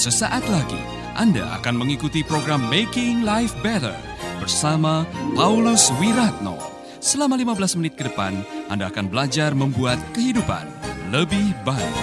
[0.00, 0.80] Sesaat lagi
[1.12, 3.92] Anda akan mengikuti program Making Life Better
[4.40, 5.04] bersama
[5.36, 6.56] Paulus Wiratno.
[7.04, 8.32] Selama 15 menit ke depan,
[8.72, 10.64] Anda akan belajar membuat kehidupan
[11.12, 11.96] lebih baik.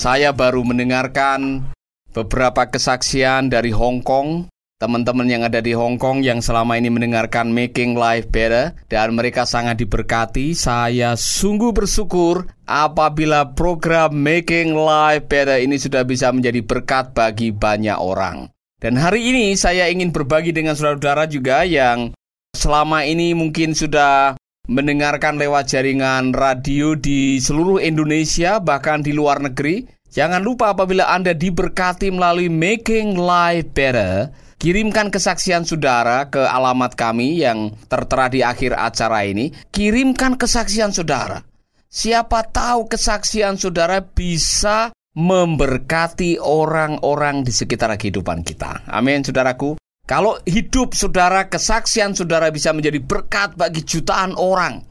[0.00, 1.68] Saya baru mendengarkan
[2.16, 4.48] beberapa kesaksian dari Hong Kong
[4.80, 9.44] teman-teman yang ada di Hong Kong yang selama ini mendengarkan Making Life Better dan mereka
[9.44, 10.56] sangat diberkati.
[10.56, 18.00] Saya sungguh bersyukur apabila program Making Life Better ini sudah bisa menjadi berkat bagi banyak
[18.00, 18.48] orang.
[18.80, 22.16] Dan hari ini saya ingin berbagi dengan saudara-saudara juga yang
[22.56, 29.99] selama ini mungkin sudah mendengarkan lewat jaringan radio di seluruh Indonesia bahkan di luar negeri.
[30.10, 37.40] Jangan lupa apabila Anda diberkati melalui Making Life Better, Kirimkan kesaksian saudara ke alamat kami
[37.40, 39.48] yang tertera di akhir acara ini.
[39.72, 41.40] Kirimkan kesaksian saudara.
[41.88, 48.84] Siapa tahu kesaksian saudara bisa memberkati orang-orang di sekitar kehidupan kita.
[48.92, 49.80] Amin, saudaraku.
[50.04, 54.89] Kalau hidup saudara, kesaksian saudara bisa menjadi berkat bagi jutaan orang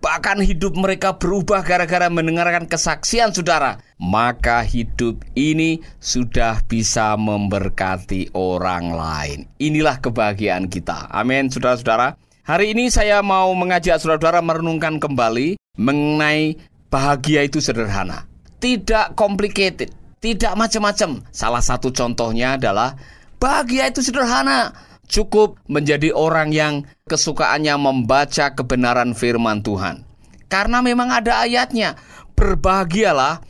[0.00, 8.92] bahkan hidup mereka berubah gara-gara mendengarkan kesaksian saudara, maka hidup ini sudah bisa memberkati orang
[8.94, 9.38] lain.
[9.58, 11.08] Inilah kebahagiaan kita.
[11.10, 12.14] Amin, saudara-saudara.
[12.46, 16.54] Hari ini saya mau mengajak saudara-saudara merenungkan kembali mengenai
[16.86, 18.24] bahagia itu sederhana.
[18.62, 19.90] Tidak complicated,
[20.22, 21.26] tidak macam-macam.
[21.34, 22.94] Salah satu contohnya adalah
[23.42, 24.72] bahagia itu sederhana
[25.06, 30.02] cukup menjadi orang yang kesukaannya membaca kebenaran firman Tuhan.
[30.46, 31.98] Karena memang ada ayatnya,
[32.38, 33.42] berbahagialah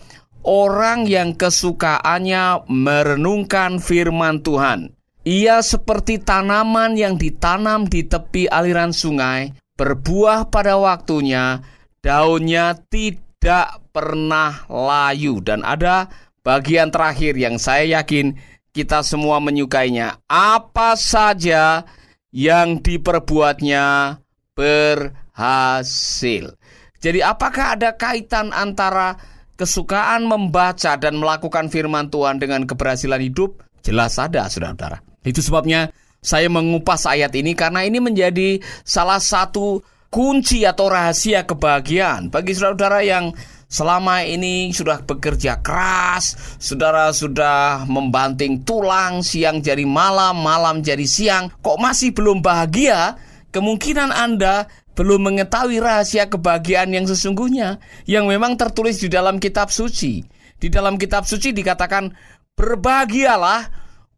[0.47, 4.95] orang yang kesukaannya merenungkan firman Tuhan.
[5.27, 11.67] Ia seperti tanaman yang ditanam di tepi aliran sungai, berbuah pada waktunya,
[11.99, 15.43] daunnya tidak pernah layu.
[15.43, 16.07] Dan ada
[16.47, 18.39] bagian terakhir yang saya yakin
[18.77, 20.21] kita semua menyukainya.
[20.29, 21.89] Apa saja
[22.29, 24.21] yang diperbuatnya
[24.53, 26.53] berhasil.
[27.01, 29.17] Jadi apakah ada kaitan antara
[29.57, 33.65] kesukaan membaca dan melakukan firman Tuhan dengan keberhasilan hidup?
[33.81, 35.01] Jelas ada, saudara-saudara.
[35.25, 35.89] Itu sebabnya
[36.21, 39.81] saya mengupas ayat ini karena ini menjadi salah satu
[40.13, 43.25] kunci atau rahasia kebahagiaan bagi saudara-saudara yang
[43.67, 51.51] selama ini sudah bekerja keras, saudara sudah membanting tulang siang jadi malam, malam jadi siang,
[51.63, 53.19] kok masih belum bahagia?
[53.51, 60.25] Kemungkinan Anda belum mengetahui rahasia kebahagiaan yang sesungguhnya yang memang tertulis di dalam kitab suci.
[60.57, 62.13] Di dalam kitab suci dikatakan
[62.57, 63.69] berbahagialah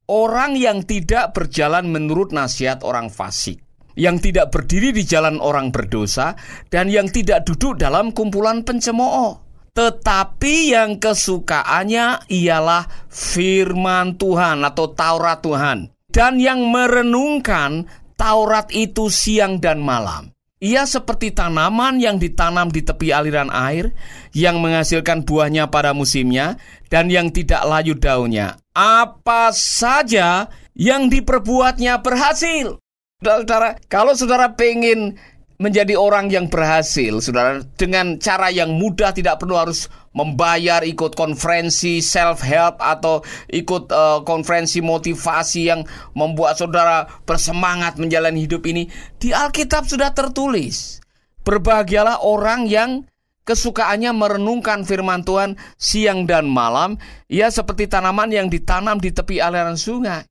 [0.07, 3.68] orang yang tidak berjalan menurut nasihat orang fasik
[3.99, 6.39] yang tidak berdiri di jalan orang berdosa,
[6.71, 9.43] dan yang tidak duduk dalam kumpulan pencemooh.
[9.75, 15.91] Tetapi yang kesukaannya ialah firman Tuhan atau Taurat Tuhan.
[16.09, 17.87] Dan yang merenungkan
[18.19, 20.35] Taurat itu siang dan malam.
[20.59, 23.95] Ia seperti tanaman yang ditanam di tepi aliran air,
[24.35, 26.59] yang menghasilkan buahnya pada musimnya,
[26.91, 28.59] dan yang tidak layu daunnya.
[28.75, 32.83] Apa saja yang diperbuatnya berhasil.
[33.19, 35.19] Saudara, kalau saudara pengen
[35.59, 41.99] menjadi orang yang berhasil, saudara, dengan cara yang mudah tidak perlu harus membayar ikut konferensi
[41.99, 45.83] self help atau ikut uh, konferensi motivasi yang
[46.15, 48.87] membuat saudara bersemangat menjalani hidup ini.
[49.19, 51.03] Di Alkitab sudah tertulis,
[51.43, 53.03] berbahagialah orang yang
[53.43, 59.75] kesukaannya merenungkan firman Tuhan siang dan malam, ia seperti tanaman yang ditanam di tepi aliran
[59.75, 60.28] sungai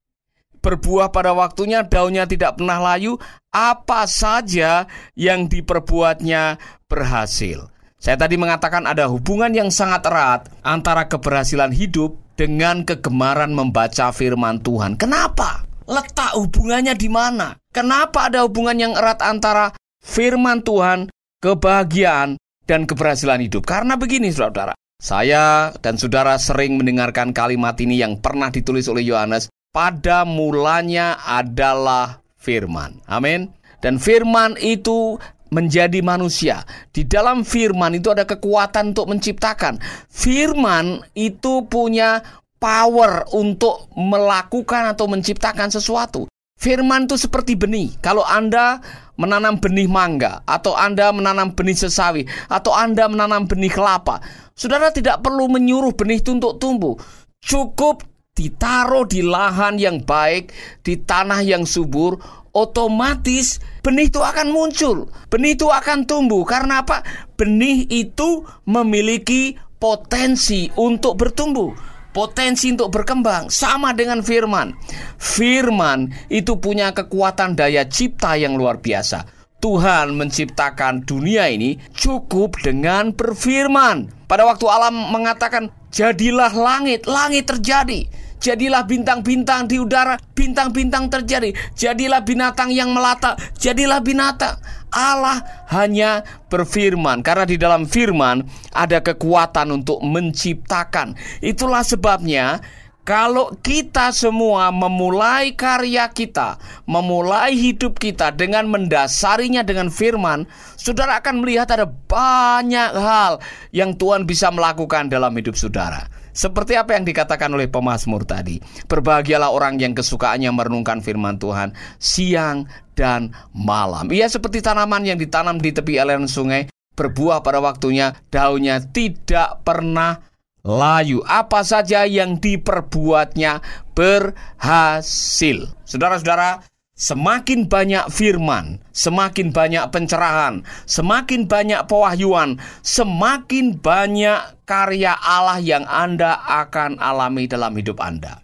[0.68, 3.16] berbuah pada waktunya, daunnya tidak pernah layu,
[3.56, 4.84] apa saja
[5.16, 6.60] yang diperbuatnya
[6.92, 7.72] berhasil.
[7.96, 14.60] Saya tadi mengatakan ada hubungan yang sangat erat antara keberhasilan hidup dengan kegemaran membaca firman
[14.60, 15.00] Tuhan.
[15.00, 15.64] Kenapa?
[15.88, 17.56] Letak hubungannya di mana?
[17.72, 19.72] Kenapa ada hubungan yang erat antara
[20.04, 21.08] firman Tuhan,
[21.40, 22.36] kebahagiaan,
[22.68, 23.64] dan keberhasilan hidup?
[23.64, 24.76] Karena begini, saudara.
[24.98, 29.46] Saya dan saudara sering mendengarkan kalimat ini yang pernah ditulis oleh Yohanes
[29.78, 32.98] pada mulanya adalah firman.
[33.06, 33.54] Amin.
[33.78, 35.22] Dan firman itu
[35.54, 36.66] menjadi manusia.
[36.90, 39.78] Di dalam firman itu ada kekuatan untuk menciptakan.
[40.10, 42.26] Firman itu punya
[42.58, 46.26] power untuk melakukan atau menciptakan sesuatu.
[46.58, 48.02] Firman itu seperti benih.
[48.02, 48.82] Kalau Anda
[49.22, 54.26] menanam benih mangga, atau Anda menanam benih sesawi, atau Anda menanam benih kelapa,
[54.58, 56.98] saudara tidak perlu menyuruh benih itu untuk tumbuh.
[57.46, 60.54] Cukup ditaruh di lahan yang baik,
[60.86, 62.22] di tanah yang subur,
[62.54, 65.10] otomatis benih itu akan muncul.
[65.34, 66.46] Benih itu akan tumbuh.
[66.46, 67.02] Karena apa?
[67.34, 74.74] Benih itu memiliki potensi untuk bertumbuh potensi untuk berkembang sama dengan firman.
[75.22, 79.38] Firman itu punya kekuatan daya cipta yang luar biasa.
[79.62, 84.26] Tuhan menciptakan dunia ini cukup dengan berfirman.
[84.26, 88.10] Pada waktu alam mengatakan, "Jadilah langit," langit terjadi.
[88.38, 91.52] Jadilah bintang-bintang di udara, bintang-bintang terjadi.
[91.74, 94.58] Jadilah binatang yang melata, jadilah binatang.
[94.88, 101.12] Allah hanya berfirman karena di dalam firman ada kekuatan untuk menciptakan.
[101.44, 102.64] Itulah sebabnya
[103.08, 110.44] kalau kita semua memulai karya kita, memulai hidup kita dengan mendasarinya dengan firman,
[110.76, 113.40] saudara akan melihat ada banyak hal
[113.72, 116.04] yang Tuhan bisa melakukan dalam hidup saudara.
[116.38, 118.62] Seperti apa yang dikatakan oleh pemazmur tadi.
[118.86, 124.06] Berbahagialah orang yang kesukaannya merenungkan firman Tuhan siang dan malam.
[124.14, 130.22] Ia seperti tanaman yang ditanam di tepi aliran sungai, berbuah pada waktunya, daunnya tidak pernah
[130.62, 131.26] layu.
[131.26, 133.66] Apa saja yang diperbuatnya
[133.98, 135.74] berhasil.
[135.90, 136.62] Saudara-saudara,
[136.98, 146.42] Semakin banyak firman, semakin banyak pencerahan, semakin banyak pewahyuan, semakin banyak karya Allah yang Anda
[146.42, 148.42] akan alami dalam hidup Anda.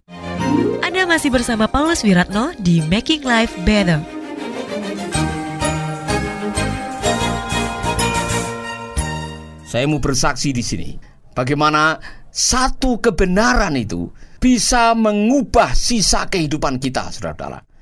[0.85, 4.05] Anda masih bersama Paulus Wiratno di Making Life Better.
[9.65, 10.93] Saya mau bersaksi di sini.
[11.33, 11.97] Bagaimana
[12.29, 17.72] satu kebenaran itu bisa mengubah sisa kehidupan kita, saudara-saudara.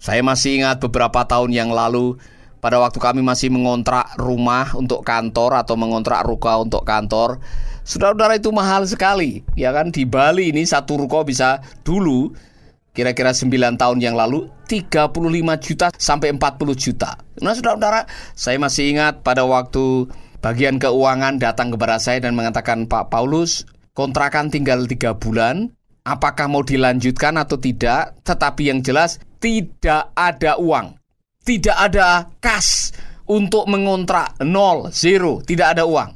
[0.00, 2.16] Saya masih ingat beberapa tahun yang lalu
[2.64, 7.36] pada waktu kami masih mengontrak rumah untuk kantor atau mengontrak ruko untuk kantor.
[7.84, 9.92] Saudara-saudara itu mahal sekali, ya kan?
[9.92, 12.32] Di Bali ini satu ruko bisa dulu
[12.96, 15.12] kira-kira 9 tahun yang lalu 35
[15.60, 17.20] juta sampai 40 juta.
[17.44, 20.08] Nah, saudara-saudara, saya masih ingat pada waktu
[20.40, 25.76] bagian keuangan datang kepada saya dan mengatakan, "Pak Paulus, kontrakan tinggal tiga bulan,
[26.08, 28.16] apakah mau dilanjutkan atau tidak?
[28.24, 31.00] Tetapi yang jelas tidak ada uang,
[31.42, 32.92] tidak ada kas
[33.26, 36.10] untuk mengontrak nol, zero, tidak ada uang.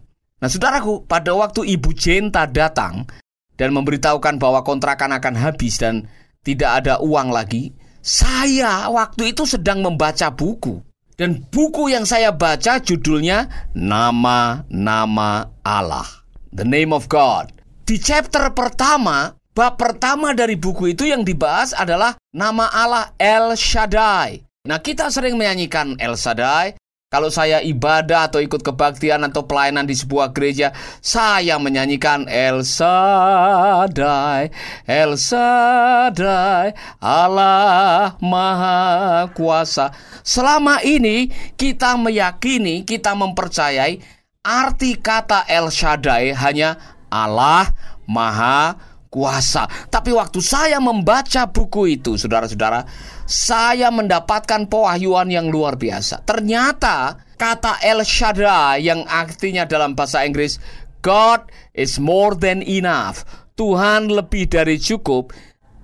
[0.44, 3.08] Nah, saudaraku, pada waktu Ibu Jenta datang
[3.56, 6.04] dan memberitahukan bahwa kontrakan akan habis dan
[6.44, 7.72] tidak ada uang lagi,
[8.04, 10.84] saya waktu itu sedang membaca buku.
[11.14, 15.30] Dan buku yang saya baca judulnya Nama-Nama
[15.62, 16.08] Allah.
[16.50, 17.54] The Name of God.
[17.86, 24.42] Di chapter pertama, Bab pertama dari buku itu yang dibahas adalah nama Allah El Shaddai.
[24.66, 26.74] Nah, kita sering menyanyikan El Shaddai.
[27.06, 34.50] Kalau saya ibadah atau ikut kebaktian atau pelayanan di sebuah gereja, saya menyanyikan El Shaddai,
[34.90, 39.94] El Shaddai, Allah Maha Kuasa.
[40.26, 44.02] Selama ini kita meyakini, kita mempercayai
[44.42, 46.74] arti kata El Shaddai hanya
[47.06, 47.70] Allah
[48.10, 49.70] Maha Kuasa kuasa.
[49.86, 52.82] Tapi waktu saya membaca buku itu, saudara-saudara,
[53.22, 56.26] saya mendapatkan pewahyuan yang luar biasa.
[56.26, 60.58] Ternyata kata El Shaddai yang artinya dalam bahasa Inggris
[61.04, 61.46] God
[61.76, 63.22] is more than enough.
[63.54, 65.30] Tuhan lebih dari cukup.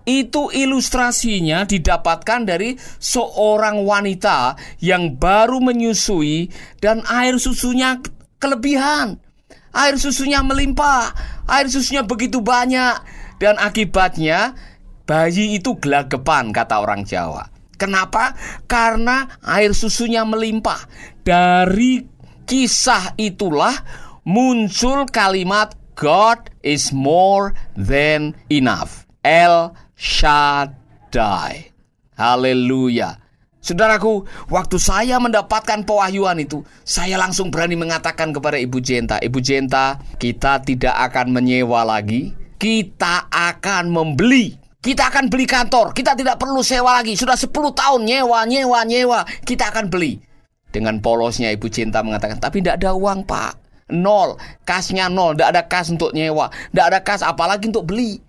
[0.09, 6.51] Itu ilustrasinya didapatkan dari seorang wanita yang baru menyusui
[6.82, 8.01] dan air susunya
[8.41, 9.20] kelebihan.
[9.70, 11.15] Air susunya melimpah,
[11.46, 14.55] air susunya begitu banyak dan akibatnya
[15.09, 17.49] bayi itu gelagapan kata orang Jawa.
[17.81, 18.37] Kenapa?
[18.69, 20.85] Karena air susunya melimpah.
[21.25, 22.05] Dari
[22.44, 23.73] kisah itulah
[24.29, 29.09] muncul kalimat God is more than enough.
[29.25, 31.73] El Shaddai.
[32.20, 33.17] Haleluya.
[33.61, 40.01] Saudaraku, waktu saya mendapatkan pewahyuan itu, saya langsung berani mengatakan kepada Ibu Jenta, Ibu Jenta,
[40.17, 46.64] kita tidak akan menyewa lagi, kita akan membeli kita akan beli kantor, kita tidak perlu
[46.64, 47.12] sewa lagi.
[47.12, 50.17] Sudah 10 tahun nyewa, nyewa, nyewa, kita akan beli.
[50.72, 53.60] Dengan polosnya Ibu Cinta mengatakan, tapi tidak ada uang pak.
[53.93, 56.48] Nol, kasnya nol, tidak ada kas untuk nyewa.
[56.72, 58.24] Tidak ada kas, apalagi untuk beli.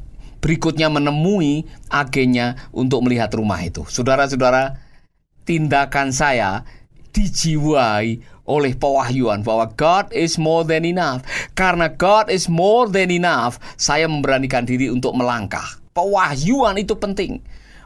[0.43, 3.87] berikutnya menemui agennya untuk melihat rumah itu.
[3.87, 4.75] Saudara-saudara,
[5.47, 6.67] tindakan saya
[7.15, 11.23] dijiwai oleh pewahyuan bahwa God is more than enough.
[11.55, 15.79] Karena God is more than enough, saya memberanikan diri untuk melangkah.
[15.95, 17.39] Pewahyuan itu penting.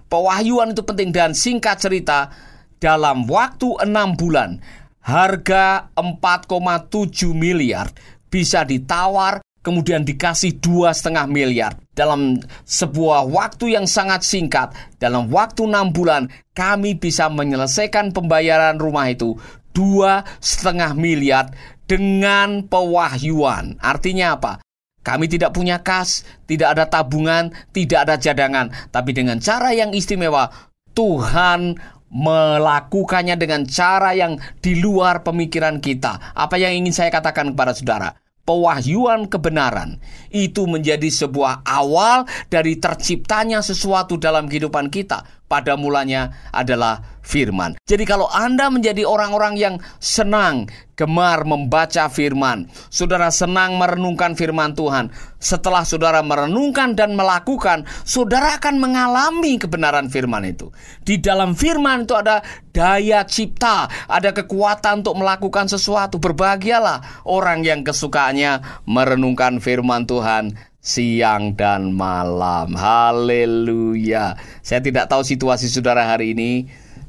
[0.10, 2.34] Pewahyuan itu penting dan singkat cerita,
[2.82, 4.62] dalam waktu enam bulan,
[5.04, 7.90] harga 4,7 miliar
[8.30, 11.76] bisa ditawar kemudian dikasih dua setengah miliar.
[11.92, 19.12] Dalam sebuah waktu yang sangat singkat dalam waktu enam bulan kami bisa menyelesaikan pembayaran rumah
[19.12, 19.36] itu
[19.76, 21.52] dua setengah miliar
[21.84, 23.76] dengan pewahyuan.
[23.84, 24.64] Artinya apa?
[25.04, 28.72] Kami tidak punya kas tidak ada tabungan tidak ada cadangan.
[28.88, 30.48] Tapi dengan cara yang istimewa
[30.96, 31.76] Tuhan
[32.08, 36.32] melakukannya dengan cara yang di luar pemikiran kita.
[36.32, 38.16] Apa yang ingin saya katakan kepada saudara
[38.48, 40.00] pewahyuan kebenaran
[40.32, 45.37] itu menjadi sebuah awal dari terciptanya sesuatu dalam kehidupan kita.
[45.48, 47.76] Pada mulanya adalah firman.
[47.84, 52.72] Jadi kalau Anda menjadi orang-orang yang senang gemar membaca firman.
[52.90, 55.14] Saudara senang merenungkan firman Tuhan.
[55.38, 60.74] Setelah saudara merenungkan dan melakukan, saudara akan mengalami kebenaran firman itu.
[61.06, 62.42] Di dalam firman itu ada
[62.74, 66.18] daya cipta, ada kekuatan untuk melakukan sesuatu.
[66.18, 72.72] Berbahagialah orang yang kesukaannya merenungkan firman Tuhan siang dan malam.
[72.72, 74.40] Haleluya.
[74.64, 76.52] Saya tidak tahu situasi saudara hari ini.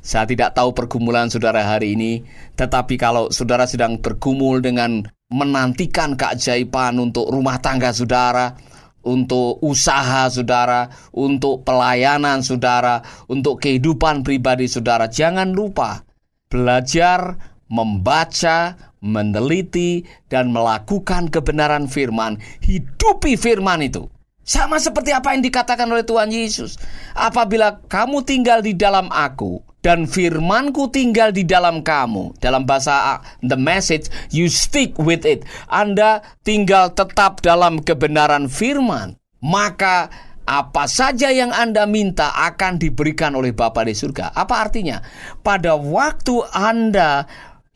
[0.03, 2.23] Saya tidak tahu pergumulan saudara hari ini,
[2.55, 8.57] tetapi kalau saudara sedang bergumul dengan menantikan keajaiban untuk rumah tangga saudara,
[9.05, 16.07] untuk usaha saudara, untuk pelayanan saudara, untuk kehidupan pribadi saudara, jangan lupa
[16.49, 17.37] belajar
[17.69, 22.41] membaca, meneliti, dan melakukan kebenaran firman.
[22.65, 24.09] Hidupi firman itu.
[24.49, 26.81] Sama seperti apa yang dikatakan oleh Tuhan Yesus.
[27.13, 32.35] Apabila kamu tinggal di dalam aku, dan firmanku tinggal di dalam kamu.
[32.43, 35.47] Dalam bahasa the message, you stick with it.
[35.71, 39.15] Anda tinggal tetap dalam kebenaran firman.
[39.39, 40.11] Maka
[40.49, 44.35] apa saja yang Anda minta akan diberikan oleh Bapa di surga.
[44.35, 44.99] Apa artinya?
[45.45, 47.29] Pada waktu Anda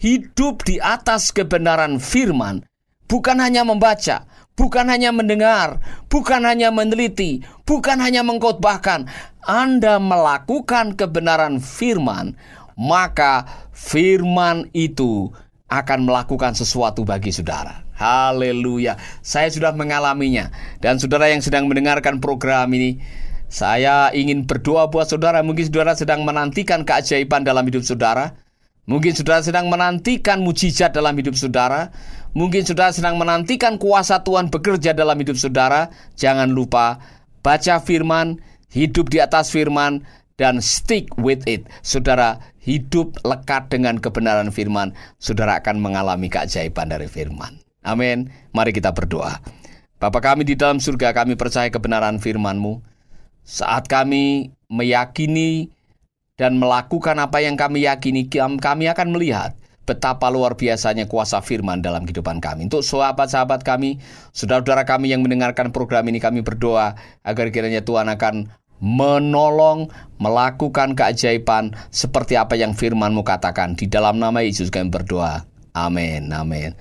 [0.03, 2.67] hidup di atas kebenaran firman,
[3.07, 4.27] bukan hanya membaca,
[4.59, 5.79] bukan hanya mendengar,
[6.11, 9.07] bukan hanya meneliti, bukan hanya mengkhotbahkan,
[9.47, 12.35] anda melakukan kebenaran firman,
[12.75, 15.31] maka firman itu
[15.71, 17.87] akan melakukan sesuatu bagi saudara.
[17.95, 18.99] Haleluya.
[19.23, 20.51] Saya sudah mengalaminya.
[20.83, 22.99] Dan saudara yang sedang mendengarkan program ini,
[23.47, 25.39] saya ingin berdoa buat saudara.
[25.47, 28.42] Mungkin saudara sedang menantikan keajaiban dalam hidup saudara.
[28.83, 31.95] Mungkin saudara sedang menantikan mujizat dalam hidup saudara.
[32.35, 35.95] Mungkin saudara sedang menantikan kuasa Tuhan bekerja dalam hidup saudara.
[36.19, 36.99] Jangan lupa
[37.47, 38.43] baca firman,
[38.75, 40.03] hidup di atas firman,
[40.35, 41.71] dan stick with it.
[41.87, 44.91] Saudara hidup lekat dengan kebenaran firman,
[45.23, 47.63] saudara akan mengalami keajaiban dari firman.
[47.87, 48.35] Amin.
[48.51, 49.39] Mari kita berdoa.
[50.03, 52.83] Bapa kami di dalam surga, kami percaya kebenaran firman-Mu.
[53.47, 55.71] Saat kami meyakini
[56.41, 62.07] dan melakukan apa yang kami yakini, kami akan melihat betapa luar biasanya kuasa firman dalam
[62.07, 62.71] kehidupan kami.
[62.71, 63.99] Untuk sahabat-sahabat kami,
[64.33, 66.97] saudara-saudara kami yang mendengarkan program ini, kami berdoa
[67.27, 68.49] agar kiranya Tuhan akan
[68.83, 73.79] menolong, melakukan keajaiban seperti apa yang firman-Mu katakan.
[73.79, 75.45] Di dalam nama Yesus kami berdoa.
[75.77, 76.33] Amin.
[76.35, 76.75] Amin.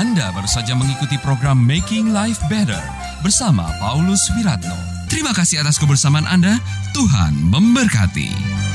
[0.00, 4.76] Anda baru saja mengikuti program Making Life Better bersama Paulus Wiratno.
[5.10, 6.56] Terima kasih atas kebersamaan Anda.
[6.96, 8.69] Tuhan memberkati.